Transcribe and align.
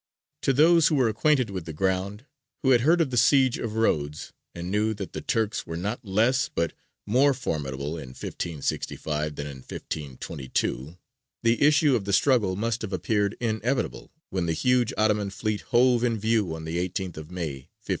To 0.41 0.51
those 0.51 0.87
who 0.87 0.95
were 0.95 1.09
acquainted 1.09 1.51
with 1.51 1.65
the 1.65 1.73
ground, 1.73 2.25
who 2.63 2.71
had 2.71 2.81
heard 2.81 3.01
of 3.01 3.11
the 3.11 3.17
siege 3.19 3.59
of 3.59 3.75
Rhodes, 3.75 4.33
and 4.55 4.71
knew 4.71 4.95
that 4.95 5.13
the 5.13 5.21
Turks 5.21 5.67
were 5.67 5.77
not 5.77 6.03
less 6.03 6.49
but 6.49 6.73
more 7.05 7.35
formidable 7.35 7.99
in 7.99 8.07
1565 8.09 9.35
than 9.35 9.45
in 9.45 9.57
1522, 9.57 10.97
the 11.43 11.61
issue 11.61 11.95
of 11.95 12.05
the 12.05 12.13
struggle 12.13 12.55
must 12.55 12.81
have 12.81 12.93
appeared 12.93 13.37
inevitable, 13.39 14.11
when 14.31 14.47
the 14.47 14.53
huge 14.53 14.91
Ottoman 14.97 15.29
fleet 15.29 15.61
hove 15.69 16.03
in 16.03 16.17
view 16.17 16.55
on 16.55 16.65
the 16.65 16.77
18th 16.77 17.17
of 17.17 17.29
May, 17.29 17.69
1565. 17.83 17.89